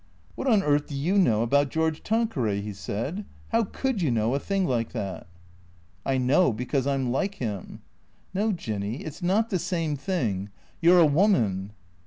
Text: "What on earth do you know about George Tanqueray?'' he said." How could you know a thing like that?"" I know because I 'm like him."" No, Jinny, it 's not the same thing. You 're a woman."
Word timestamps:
"What 0.35 0.47
on 0.47 0.63
earth 0.63 0.87
do 0.87 0.95
you 0.95 1.19
know 1.19 1.43
about 1.43 1.69
George 1.69 2.01
Tanqueray?'' 2.01 2.59
he 2.61 2.73
said." 2.73 3.23
How 3.51 3.65
could 3.65 4.01
you 4.01 4.09
know 4.09 4.33
a 4.33 4.39
thing 4.39 4.65
like 4.65 4.93
that?"" 4.93 5.27
I 6.13 6.17
know 6.17 6.51
because 6.51 6.87
I 6.87 6.95
'm 6.95 7.11
like 7.11 7.35
him."" 7.35 7.83
No, 8.33 8.51
Jinny, 8.51 9.05
it 9.05 9.13
's 9.13 9.21
not 9.21 9.51
the 9.51 9.59
same 9.59 9.95
thing. 9.95 10.49
You 10.81 10.95
're 10.95 10.99
a 10.99 11.05
woman." 11.05 11.73